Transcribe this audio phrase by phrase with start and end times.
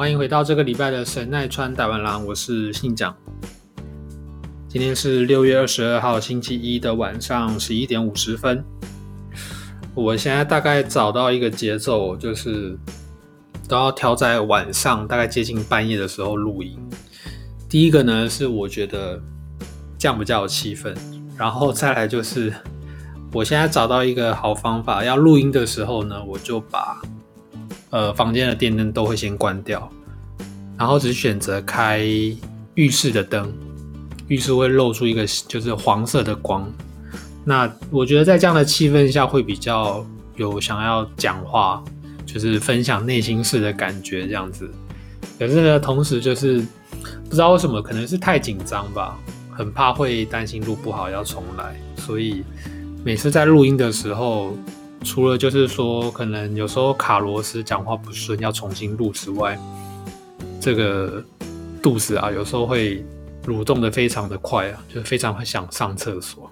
[0.00, 3.14] 欢迎回到这个礼拜的神奈川大湾郎，我是信长。
[4.66, 8.64] 今天是六月二十二号星期一的晚上十一点五十分。
[9.94, 12.78] 我现在大概找到一个节奏，就是
[13.68, 16.78] 都要挑在晚上，大概接近半夜的时候录音。
[17.68, 19.20] 第一个呢是我觉得
[19.98, 20.96] 这样比较有气氛，
[21.36, 22.50] 然后再来就是
[23.34, 27.02] 我现在找到一个好方法，要录音的时候呢，我就把。
[27.90, 29.90] 呃，房间的电灯都会先关掉，
[30.78, 32.06] 然后只选择开
[32.74, 33.52] 浴室的灯，
[34.28, 36.72] 浴室会露出一个就是黄色的光。
[37.44, 41.82] 那我觉得在这样的气氛下会比较有想要讲话，
[42.24, 44.70] 就是分享内心事的感觉这样子。
[45.36, 46.60] 可是呢，同时就是
[47.24, 49.18] 不知道为什么，可能是太紧张吧，
[49.50, 52.44] 很怕会担心录不好要重来，所以
[53.04, 54.56] 每次在录音的时候。
[55.02, 59.58] 除了就是说，可能有时候卡罗斯讲话不顺要重新录之外，
[60.60, 61.24] 这个
[61.82, 63.04] 肚子啊，有时候会
[63.44, 66.50] 蠕动的非常的快啊，就是非常想上厕所。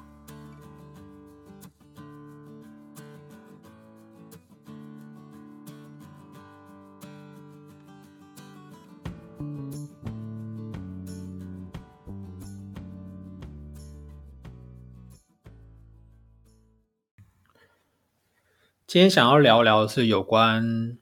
[18.89, 20.97] 今天想要聊聊的是有关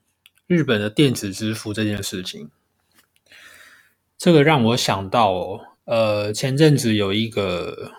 [0.45, 2.49] 日本的电子支付这件事情。
[4.17, 7.93] 这个让我想到，哦，呃，前阵子有一个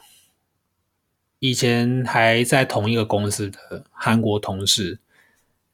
[1.38, 4.99] 以前还在同一个公司的韩国同事，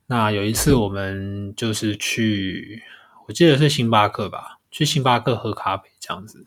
[0.07, 2.85] 那有一次我们就是去，
[3.27, 6.47] 我记得是星巴克吧，去星巴克喝咖啡这样子，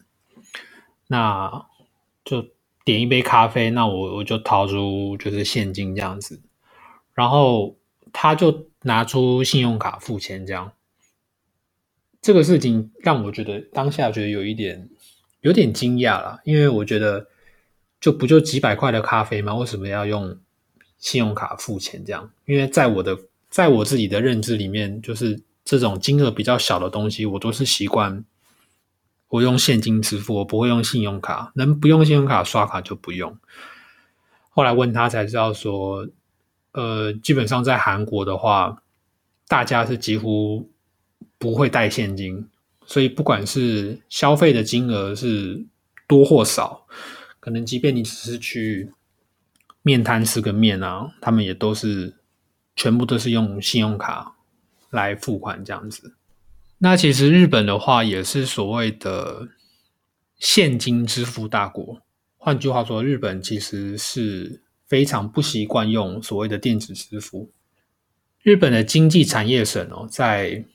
[1.08, 1.66] 那
[2.24, 2.48] 就
[2.86, 6.40] 点一杯咖啡，那我我就掏出就是现金这样子。
[7.18, 7.76] 然后
[8.14, 10.72] 他就拿出信用卡付钱，这样
[12.22, 14.88] 这个事情让我觉得当下觉得有一点
[15.42, 17.28] 有点惊讶了，因为我觉得
[18.00, 19.56] 就不就几百块的咖啡吗？
[19.56, 20.38] 为什么要用
[21.00, 22.06] 信用卡付钱？
[22.06, 23.18] 这样，因为在我的
[23.50, 28.24] 在我自己的认知里面，就是这种金额比较小的东西，我都是习惯
[29.30, 33.36] 我用现金支付，我不会用信用卡，能不用信用卡刷卡就不用。
[34.52, 36.08] 后来问他才知道说。
[36.78, 38.84] 呃，基本上在韩国的话，
[39.48, 40.70] 大家是几乎
[41.40, 42.48] 不会带现金，
[42.86, 45.66] 所以不管是消费的金额是
[46.08, 46.86] 多或少，
[47.40, 48.92] 可能即便你只是去
[49.82, 52.14] 面摊吃个面啊，他们也都是
[52.76, 54.36] 全部都是用信用卡
[54.92, 56.14] 来付款这样子。
[56.78, 59.48] 那其实日本的话也是所谓的
[60.38, 62.04] 现金支付大国，
[62.38, 64.62] 换句话说，日本其实是。
[64.88, 67.52] 非常不习惯用所谓的电子支付。
[68.42, 70.66] 日本的经济产业省哦，在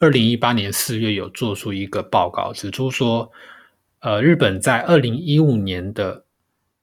[0.00, 3.30] 二零一八年四月有做出一个报告，指出说，
[4.00, 6.24] 呃，日本在二零一五年的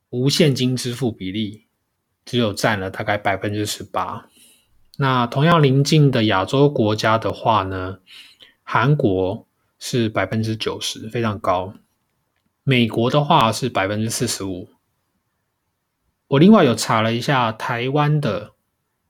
[0.09, 1.65] 无现金支付比例
[2.23, 4.29] 只有占了大概百分之十八。
[4.97, 7.99] 那同样邻近的亚洲国家的话呢，
[8.63, 9.45] 韩国
[9.77, 11.73] 是百分之九十，非常高。
[12.63, 14.69] 美国的话是百分之四十五。
[16.27, 18.51] 我另外有查了一下台湾的，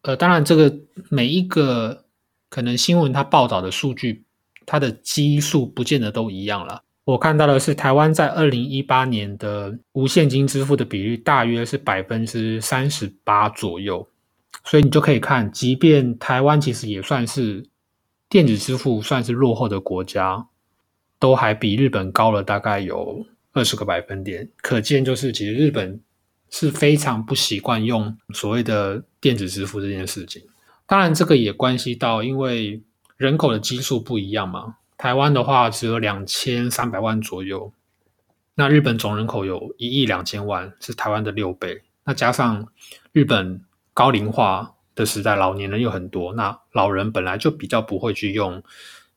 [0.03, 0.71] 呃，当然这个
[1.09, 2.05] 每一个
[2.47, 4.23] 可能新闻它报道的数据，
[4.67, 6.83] 它的基数不见得都一样了。
[7.05, 14.07] 我看到的是台湾在二零一八年的无现金支付的比率大约是百分之三十八左右，
[14.63, 17.65] 所以你就可以看，即便台湾其实也算是
[18.29, 20.45] 电子支付算是落后的国家，
[21.17, 25.99] 都还比日本高了大概有二十个百分点，可见就是其实日本。
[26.49, 30.43] 是非常不习惯用所谓的电子支付这件事情。
[30.85, 32.81] 当然，这个也关系到，因为
[33.17, 34.77] 人口的基数不一样嘛。
[34.97, 37.71] 台湾的话只有两千三百万左右，
[38.55, 41.83] 那日本总人口有一亿两千万，是台湾的六倍。
[42.05, 42.67] 那加上
[43.11, 43.61] 日本
[43.93, 48.63] 高龄化的时代，老年人又很多，那老人本来就比较不会去用，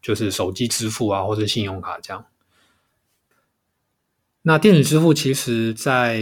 [0.02, 2.26] 就是手机支付啊，或者信用卡这样。
[4.42, 6.20] 那电子支付其实，在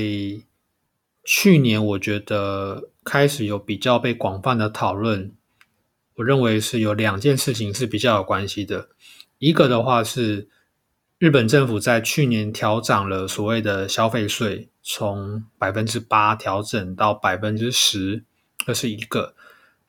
[1.30, 5.30] 去年我觉得开始有比较被广泛的讨论。
[6.14, 8.88] 我认为是有两件事情是比较有关系的。
[9.36, 10.48] 一个的话是
[11.18, 18.24] 日本政府在去年调涨了所谓的消费税，从百分之八调整到百分之十，
[18.64, 19.34] 这是一个。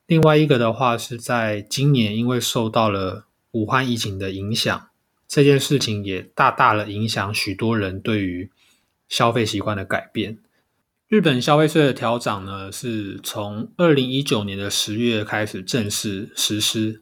[0.08, 4.90] 另外一个的话是在今年，因为受到了武汉疫情的影响，
[5.26, 8.52] 这件事情也大大的影响许多人对于
[9.08, 10.40] 消费习惯的改变。
[11.10, 17.02] 日本消费税的调涨呢，是从二零一九年的十月开始正式实施。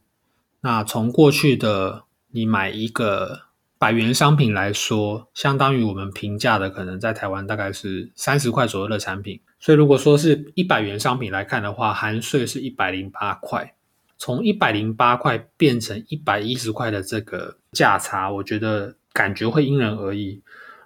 [0.62, 3.42] 那从过去的你买一个
[3.78, 9.42] 百元商品来说，相当于我们平价的可能在台湾大概是三十块左右的产品。
[9.60, 13.76] 所以如果说是一百元商品来看的话，含税是一百零八块。
[14.18, 20.42] 从一百零八块变成一百一十块的这个价差，我觉得感觉会因人而异。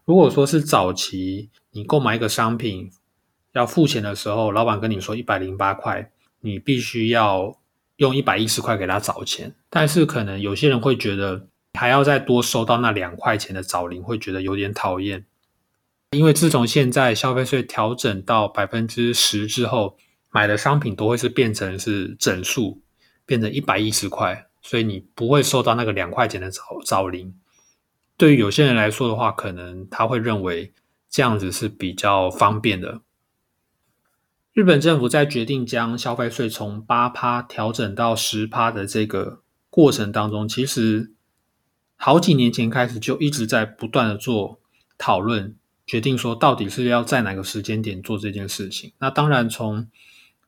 [0.05, 2.89] 如果说是早期你购买一个商品，
[3.53, 7.57] 要付钱的时候，老板跟你说一百零八块，你必须要
[7.97, 9.53] 用一百一十块给他找钱。
[9.69, 15.25] 但是可能有些人会觉得还要再多收到那两块钱的找零，会觉得有点讨厌。
[16.11, 19.97] 因为自从现在消费税调整到百分之十之后，
[20.29, 22.81] 买的商品都会是变成是整数，
[23.25, 27.33] 变成一百一十块，所以你不会收到那个两块钱的找找零。
[28.17, 30.73] 对于有些人来说的话，可能他会认为
[31.09, 33.01] 这样子是比较方便的。
[34.53, 41.13] 日本政府在决定将消费税从八趴调整到十趴的这个过程当中，其实
[41.95, 44.59] 好几年前开始就一直在不断的做
[44.97, 45.55] 讨论，
[45.87, 48.91] 决定说到底是要在哪个时间点做这件事情。
[48.99, 49.87] 那当然，从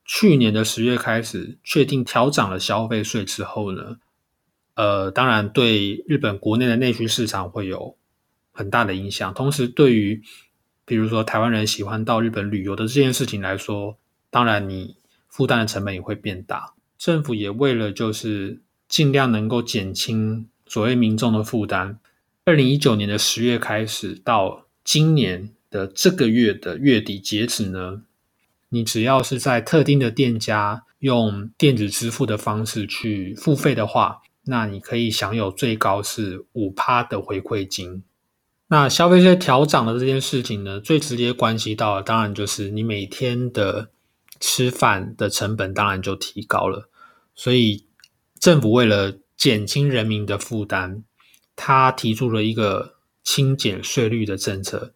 [0.04, 4.00] 去年的十月开始确定调涨了消费税之后呢，
[4.76, 7.96] 呃，当然对日本国内的内需市场会有
[8.52, 10.22] 很大的影响，同时对于
[10.86, 13.98] 比如说，台湾人喜欢到日本旅游的这件事情来说，
[14.30, 14.98] 当然你
[15.28, 16.74] 负担的成本也会变大。
[16.98, 22.00] 政府也为了就是尽量能够减轻所谓民众的负担，
[22.46, 28.04] 二零一九年的十月开始到今年的这个月的月底截止呢，
[28.70, 38.04] 你只要是在特定的店家用电子支付的方式去付费的话，那你可以享有最高是五趴的回馈金。
[38.74, 43.92] 那消费税调涨的这件事情呢，最直接关系到，当然就是你每天的
[44.40, 46.90] 吃饭的成本，当然就提高了。
[47.36, 47.86] 所以
[48.40, 51.04] 政府为了减轻人民的负担，
[51.56, 54.96] 他提出了一个轻减税率的政策。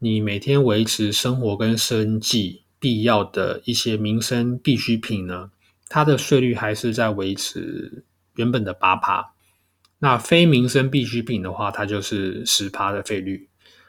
[0.00, 5.52] 你每天维持生活跟生计必要的一些民生必需品呢，
[5.88, 8.04] 它的税率还是在维持
[8.34, 9.35] 原本的八趴。
[9.98, 13.48] 那非民生必需品的话，它就是十趴的费率。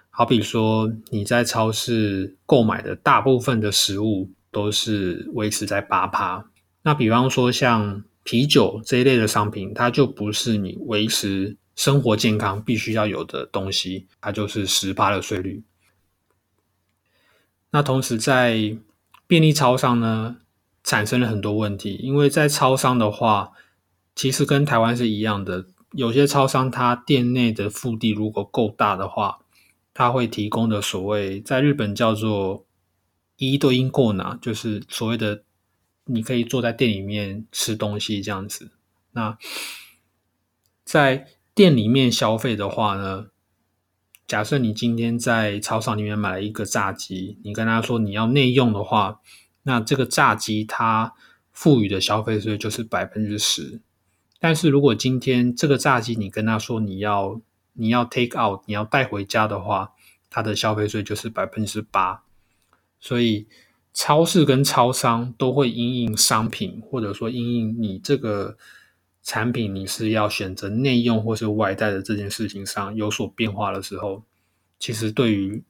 [0.09, 6.49] 好比说你在超市购买的大部分的食物都是维持在八趴。
[6.81, 15.63] 那比方说像啤酒这一类的商品，它就不是你维持生活健康必须要有的东西，它就是十趴的税率。
[17.71, 18.77] 那同时在
[19.27, 20.37] 便利超商呢，
[20.83, 23.51] 产生了很多问题，因为在超商的话，
[24.15, 25.65] 其实跟台湾是一样的。
[25.93, 29.39] 有些超商，它店内的腹地如果够大的话，
[29.93, 32.65] 它会提供的所谓在日本叫做
[33.37, 35.43] 一对应购拿，就是所谓的
[36.05, 38.71] 你可以坐在店里面吃东西这样子。
[39.11, 39.37] 那
[40.83, 43.27] 在店里面消费的话呢，
[44.27, 49.19] 假设你今天在超商里面买了一个炸鸡，你跟他说你要内用的话，
[49.63, 51.13] 那这个炸鸡它
[51.51, 53.81] 赋予的消费税就是百分之十。
[54.39, 57.41] 但是如果今天这个炸鸡你跟他说你要
[57.73, 59.93] 你要 take out 你要带回家的话，
[60.29, 62.23] 它的消费税就是百分之八。
[62.99, 63.47] 所以
[63.93, 68.57] 超市跟超商都会因应商品或者说因应你这个
[69.23, 74.23] 产品你是要选择内用或是外带的这件事情上有所变化的时候，
[74.79, 75.63] 其实对于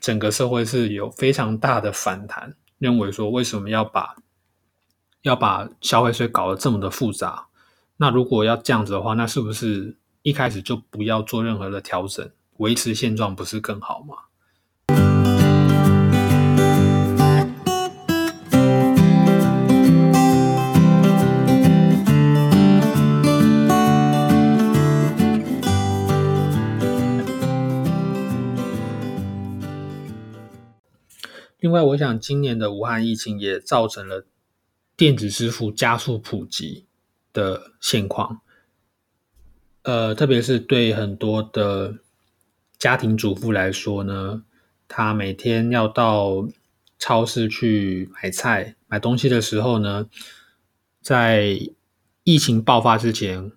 [0.00, 4.16] 整个社会是有非常大的反弹，认为说为什么要把
[5.22, 7.46] 要把消费税搞得这么的复杂？
[7.96, 14.16] 那如果要这样子的话，那是不是一开始就不要做任何的调整，维持现状不是更好吗？
[31.60, 34.26] 另外，我想今年的武汉疫情也造成了
[34.96, 36.86] 电子支付加速普及
[37.34, 38.40] 的现况。
[39.82, 41.96] 呃，特别是对很多的
[42.78, 44.42] 家庭主妇来说呢，
[44.88, 46.48] 她每天要到
[46.98, 50.08] 超市去买菜、买东西的时候呢，
[51.02, 51.58] 在
[52.22, 53.52] 疫情爆发之前，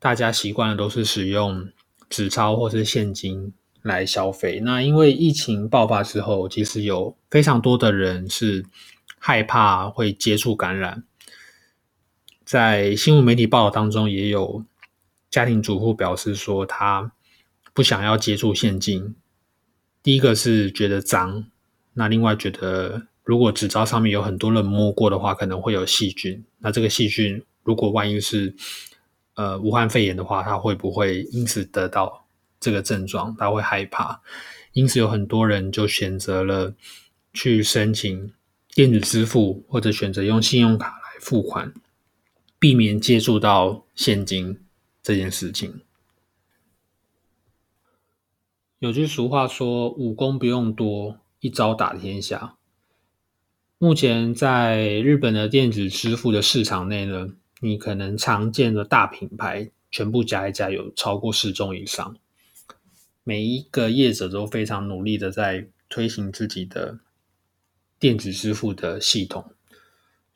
[0.00, 1.68] 大家习惯的都是使用
[2.08, 4.58] 纸钞或是现金来消费。
[4.64, 8.66] 那因为疫情爆发之后，其实有非常多的人是
[9.20, 11.04] 害怕会接触感染，
[12.50, 14.64] 在新闻媒体报道当中也有。
[15.30, 17.12] 家庭主妇表示说，她
[17.72, 19.14] 不想要接触现金。
[20.02, 21.44] 第一个是觉得脏，
[21.92, 26.44] 那另外觉得如果纸张上面有很多人摸过的话，可能会有细菌。
[26.58, 28.52] 那这个细菌如果万一是
[29.34, 32.26] 呃武汉肺炎的话，他会不会因此得到
[32.58, 33.32] 这个症状？
[33.38, 34.20] 他会害怕，
[34.72, 36.74] 因此有很多人就选择了
[37.32, 38.32] 去申请
[38.74, 41.72] 电子支付，或者选择用信用卡来付款，
[42.60, 44.60] 避免接触到现金。
[45.02, 45.80] 这件事情，
[48.80, 52.56] 有句俗话说：“武功不用多，一招打天下。”
[53.78, 62.14] 目前在日本的电子支付的市场内呢，你可能常见的大品牌全部加一加，有超过十种以上。
[63.24, 67.00] 每一个业者都非常努力的在推行自己的
[67.98, 69.54] 电子支付的系统，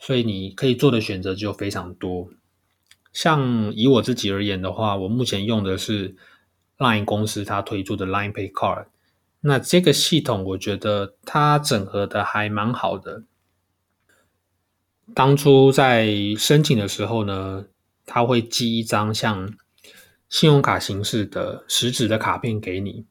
[0.04, 2.28] 所以你可以做的选择就非常多。
[3.10, 6.14] 像以我自己而言的话，我目前用的是
[6.76, 8.88] Line 公司它推出的 Line Pay Card。
[9.40, 13.22] 那这个系统我觉得它整合的还蛮好的。
[15.14, 17.64] 当初在申请的时候呢，
[18.04, 19.54] 它会寄一张像
[20.28, 23.06] 信用卡形式的实质的卡片给你。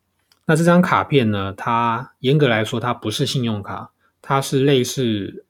[0.45, 3.89] 那这张卡片呢，它严格来说它不是信用卡，
[4.21, 5.45] 它是类似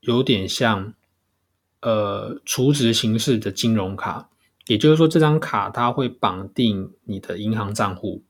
[0.00, 0.94] 有点像。
[1.82, 4.28] 呃，储值形式的金融卡，
[4.66, 8.22] 也就是说，这张卡它会绑定你的银行账户，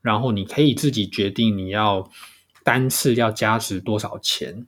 [0.00, 2.10] 然后你可以自己决定你要
[2.64, 4.66] 单次要加值多少钱。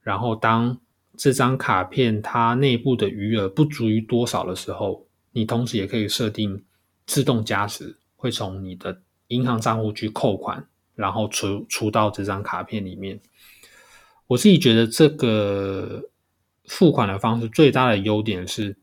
[0.00, 0.78] 然后，当
[1.14, 6.64] 这张卡片它内部的余额不足于多少的时候，你同时也可以设定
[7.04, 13.20] 自动加值，会从你的银行账户去扣款，然后出出到这张卡片里面。
[14.32, 16.08] 我自己觉得这个。
[16.64, 18.76] 付款的方式最大的优点是，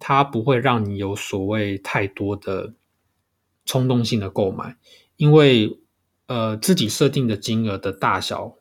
[0.00, 2.74] 它不会让你有所谓太多的
[3.64, 4.76] 冲动性的购买，
[5.16, 5.78] 因为
[6.26, 8.56] 呃自己设定的金额的大小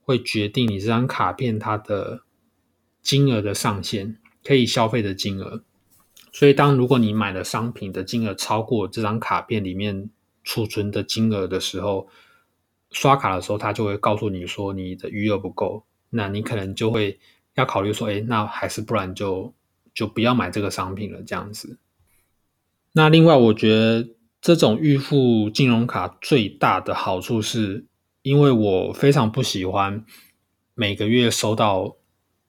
[0.00, 2.22] 会决定你这张卡片它的
[3.02, 5.64] 金额的上限，可以消费的金额。
[6.32, 10.08] 所以，当如果你买的商品的金额超过这张卡片里面
[10.44, 12.08] 储存的金额的时候，
[12.90, 17.18] 刷卡的时候，他就会告诉你说你的余额不够，那你可能就会。
[17.56, 19.54] 要考虑说，哎，那还是不然就
[19.94, 21.78] 就不要买这个商品了，这样子。
[22.92, 24.10] 那另外，我觉得
[24.42, 27.86] 这种预付金融卡最大的好处是，
[28.20, 30.04] 因为我非常不喜欢
[30.74, 31.96] 每个月收到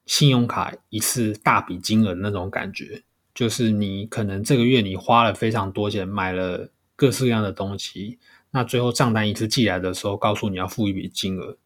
[0.04, 3.02] 信用卡一次大笔金额的那种感觉，
[3.34, 8.18] 就是你可能这个月你花了非常多钱买了各式各样的东西，
[8.50, 11.56] 那最后账单一次寄来的时候，告诉你要付一笔金额。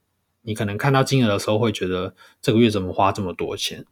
[0.42, 3.86] 你可能看到金额的时候，会觉得这个月怎么花这么多钱？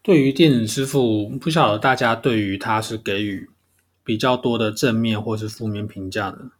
[0.00, 3.50] 对于电子支付，不晓得大家对于它是给予
[4.04, 6.52] 比较多的正面或是负面评价呢？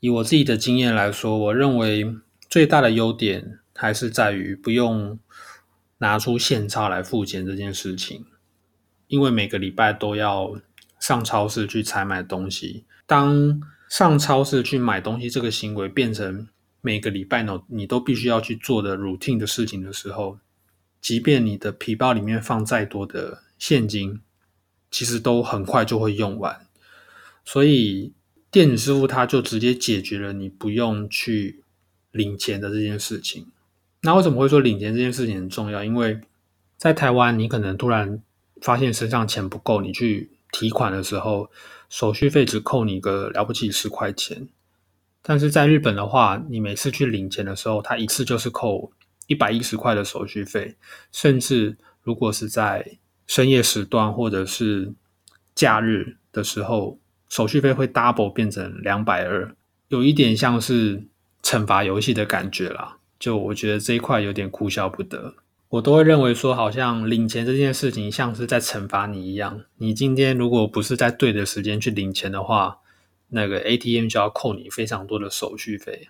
[0.00, 2.16] 以我自己的经验来说，我认为
[2.48, 5.18] 最大的优点还是在于不用
[5.98, 8.24] 拿出现钞来付钱这件事情，
[9.08, 10.58] 因为每个礼拜都要
[11.00, 16.46] 上超市去采买东西，当上超市去买东西这个行为变成。
[16.82, 20.38] 每个礼拜呢，你都必须要去做的 routine 的事情的时候，
[21.02, 24.18] 即便你的皮包里面放再多的现金，
[24.90, 26.58] 其实都很快就会用完。
[27.44, 28.14] 所以
[28.50, 31.62] 电子支付它就直接解决了你不用去
[32.12, 33.46] 领钱的这件事情。
[34.00, 35.84] 那为什么会说领钱这件事情很重要？
[35.84, 36.18] 因为
[36.78, 38.22] 在台湾，你可能突然
[38.62, 41.50] 发现身上钱不够，你去提款的时候，
[41.88, 44.48] 手续费只扣你个了不起十块钱。
[45.22, 48.90] 但是在日本的话，你每次去领钱的时候，他一次就是扣
[49.26, 50.76] 一百一十块的手续费，
[51.12, 54.92] 甚至如果是在深夜时段或者是
[55.54, 59.54] 假日的时候，手续费会 double 变成两百二，
[59.88, 61.04] 有一点像是
[61.42, 62.96] 惩罚游戏的感觉啦。
[63.18, 65.34] 就我觉得这一块有点哭笑不得，
[65.70, 69.62] 我都会认为说，好像领钱这件事情像是在惩罚你一样。
[69.76, 72.78] 你今天如果不是在对的时间去领钱的话，
[73.28, 76.08] 那个 ATM 就要扣你非常多的手续费，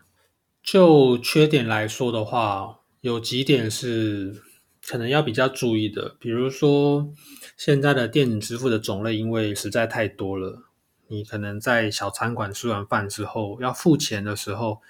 [0.62, 4.42] 就缺点来说的话，有几点是
[4.86, 7.12] 可能要比较注意的，比如说
[7.58, 10.62] 现在的电子支付的种类因为实在太多了，
[11.08, 14.80] 你可能在小餐馆吃完饭之后要付钱的时候，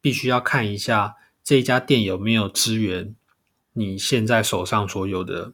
[0.00, 3.16] 必须要看一下这家店有没有支援
[3.72, 5.52] 你现在手上所有的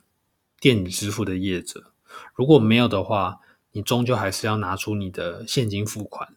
[0.61, 1.93] 电子支付的业者，
[2.35, 3.39] 如果没有的话，
[3.73, 6.35] 你终究还是要拿出你的现金付款。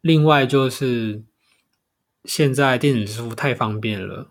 [0.00, 1.22] 另外就是
[2.24, 4.30] 现在电子支付太方便了，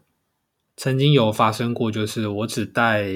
[0.75, 3.07] 曾经有发生过，就是我只带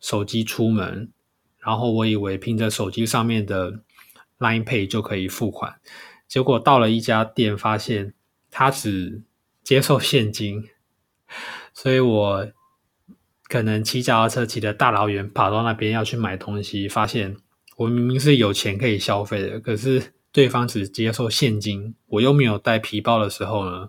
[0.00, 1.12] 手机出门，
[1.58, 3.80] 然后我以为凭着手机上面的
[4.38, 5.80] Line Pay 就可以付款，
[6.28, 8.14] 结果到了一家店，发现
[8.50, 9.22] 他只
[9.64, 10.68] 接受现金，
[11.80, 12.48] 所以我
[13.48, 17.36] 可能骑脚踏车骑的大老远跑到那边要去买东西，发现
[17.76, 20.14] 我明明是有钱可以消费的，可是。
[20.30, 23.88] 对方只接受现金，我又没有带皮包的时候呢，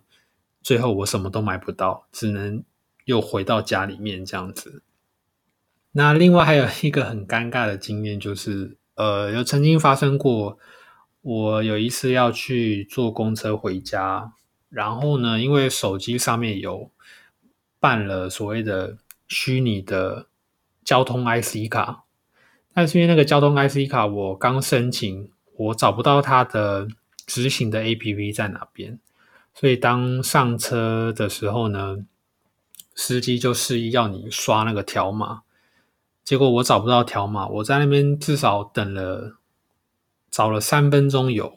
[0.64, 2.64] 最后我什么都买不到，只能
[3.04, 4.82] 又回到家里面这样子。
[5.92, 10.58] 那另外还有一个很尴尬的经验，就是呃，有曾经发生过，
[11.22, 14.32] 我有一次要去坐公车回家，
[14.70, 16.90] 然后呢，因为手机上面有
[17.80, 20.28] 办了所谓的虚拟的
[20.84, 22.04] 交通 IC 卡，
[22.74, 25.32] 但是因为那个交通 IC 卡我刚申请。
[25.60, 26.88] 我找不到它的
[27.26, 28.98] 执行的 A P P 在哪边，
[29.54, 31.98] 所以当上车的时候呢，
[32.96, 35.42] 司机就示意要你刷那个条码，
[36.24, 39.36] 结果我找不到条码，我在那边至少等了
[40.32, 41.54] 找了三分钟有，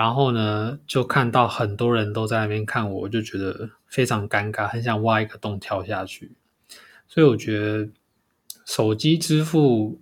[0.00, 6.32] 然后呢就看到很多人都在那边看我，我就觉得非常尴尬，很想挖一个洞跳下去，
[7.06, 7.90] 所以我觉得
[8.64, 10.00] 手机支付。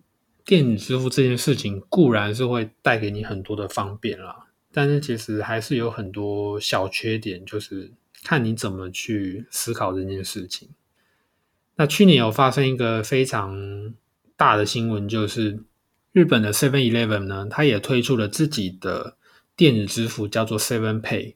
[0.48, 7.92] 电子支付这件事情固然是会带给你很多的方便啦，但是其实还是有很多小缺点，就是
[8.24, 10.70] 看你怎么去思考这件事情。
[11.76, 13.92] 那去年有发生一个非常
[14.38, 15.62] 大的新闻，就是
[16.12, 19.17] 日本的 Seven Eleven 呢，它也推出了自己的
[19.58, 21.34] 电子支付，叫做 Seven Pay。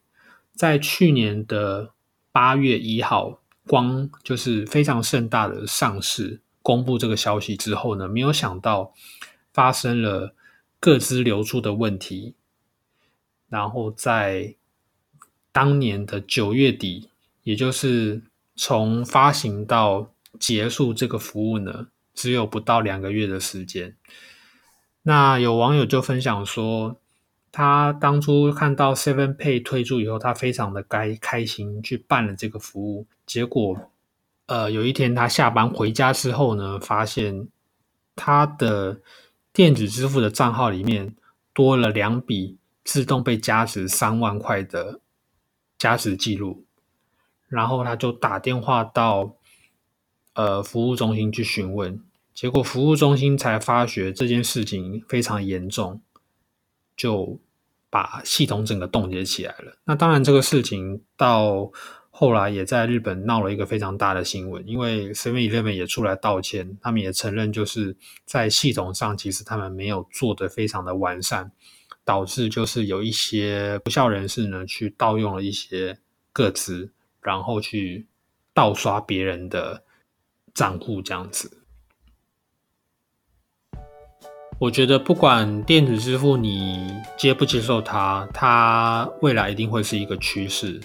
[0.55, 1.91] 在去年的
[2.31, 6.41] 八月一号，光就是非常盛大的上市。
[6.63, 8.95] 公布这个消息之后呢，没有想到
[9.53, 10.37] 发生了
[10.79, 12.35] 各资流出的问题，
[13.49, 14.55] 然后在
[15.51, 17.09] 当年的九月底，
[17.43, 18.23] 也就是
[18.55, 23.97] 从发行到结束这个服务呢，只有不到两个月的时间。
[25.03, 26.97] 那有网友就分享说，
[27.53, 33.77] 他当初看到 Seven Pay 推出以后，他非常的该开心去办了这个服务，结果。
[34.47, 37.49] 呃，有一天他下班回家之后呢，发现
[38.17, 39.01] 他的
[39.53, 41.15] 电子支付的账号里面
[41.55, 45.01] 多了两笔自动被加值三万块的
[45.79, 46.65] 加值记录，
[47.49, 49.37] 然后他就打电话到
[50.35, 52.03] 呃服务中心去询问，
[52.35, 56.03] 结果服务中心才发觉这件事情非常严重，
[56.97, 57.41] 就
[57.91, 59.77] 把系统整个冻结起来了。
[59.85, 61.71] 那当然，这个事情到。
[62.15, 71.51] 后来也在日本闹了一个非常大的新闻，因为 Seven Eleven 也出来道歉，他们也承认就是在系统上其实他们没有做的非常的完善，
[72.05, 75.99] 导致就是有一些不孝人士呢去盗用了一些
[76.35, 78.07] 个资，然后去
[78.53, 79.83] 盗刷别人的
[80.53, 81.62] 账户这样子。
[84.63, 90.81] 我觉得不管电子支付你接不接受它，它未来一定会是一个趋势。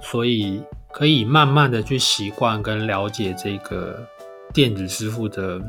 [0.00, 0.62] 所以
[0.92, 3.98] 可以慢慢的去习惯跟了解这个
[4.54, 5.60] 电子支付的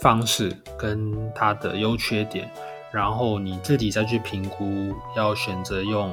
[0.00, 2.50] 方式跟它的优缺点，
[2.90, 6.12] 然后你自己再去评估要选择用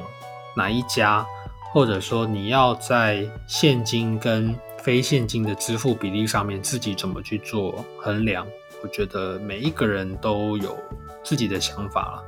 [0.54, 1.26] 哪一家，
[1.72, 8.46] 或者说你要在现金跟非现金的支付比例上面自己怎么去做衡量。
[8.82, 10.76] 我觉得每一个人都有
[11.22, 12.22] 自己的想法了，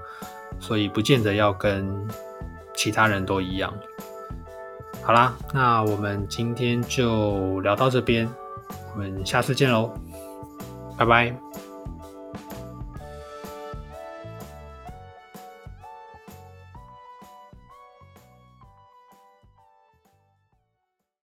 [0.59, 2.09] 所以不见得要跟
[2.75, 3.73] 其他人都一样。
[5.03, 8.29] 好啦，那我们今天就聊到这边，
[8.93, 9.93] 我们下次见喽，
[10.97, 11.35] 拜拜。